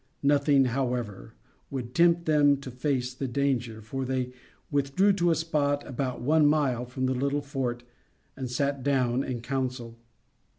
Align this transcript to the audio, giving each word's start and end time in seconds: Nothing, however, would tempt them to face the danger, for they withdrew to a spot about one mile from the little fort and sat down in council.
Nothing, 0.23 0.65
however, 0.65 1.35
would 1.69 1.93
tempt 1.93 2.25
them 2.25 2.57
to 2.61 2.71
face 2.71 3.13
the 3.13 3.27
danger, 3.27 3.83
for 3.83 4.03
they 4.03 4.33
withdrew 4.71 5.13
to 5.13 5.29
a 5.29 5.35
spot 5.35 5.85
about 5.85 6.21
one 6.21 6.47
mile 6.47 6.85
from 6.87 7.05
the 7.05 7.13
little 7.13 7.43
fort 7.43 7.83
and 8.35 8.49
sat 8.49 8.81
down 8.81 9.23
in 9.23 9.41
council. 9.41 9.99